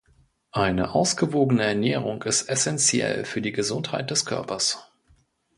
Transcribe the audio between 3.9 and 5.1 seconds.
des Körpers.